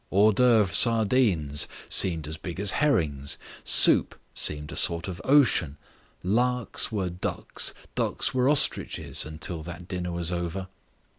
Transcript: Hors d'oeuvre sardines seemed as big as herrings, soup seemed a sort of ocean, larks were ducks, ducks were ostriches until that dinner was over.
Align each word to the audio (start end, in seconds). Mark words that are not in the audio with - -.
Hors 0.11 0.33
d'oeuvre 0.33 0.73
sardines 0.73 1.67
seemed 1.87 2.27
as 2.27 2.35
big 2.35 2.59
as 2.59 2.71
herrings, 2.71 3.37
soup 3.63 4.19
seemed 4.33 4.71
a 4.71 4.75
sort 4.75 5.07
of 5.07 5.21
ocean, 5.23 5.77
larks 6.23 6.91
were 6.91 7.11
ducks, 7.11 7.71
ducks 7.93 8.33
were 8.33 8.49
ostriches 8.49 9.27
until 9.27 9.61
that 9.61 9.87
dinner 9.87 10.11
was 10.11 10.31
over. 10.31 10.69